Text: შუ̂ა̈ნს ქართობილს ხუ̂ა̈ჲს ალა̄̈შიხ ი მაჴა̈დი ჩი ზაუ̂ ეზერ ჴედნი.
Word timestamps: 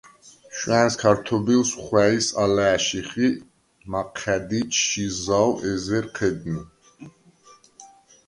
შუ̂ა̈ნს 0.57 0.93
ქართობილს 1.01 1.69
ხუ̂ა̈ჲს 1.83 2.27
ალა̄̈შიხ 2.43 3.11
ი 3.27 3.29
მაჴა̈დი 3.91 4.59
ჩი 4.77 5.05
ზაუ̂ 5.23 5.59
ეზერ 5.71 6.05
ჴედნი. 6.15 6.61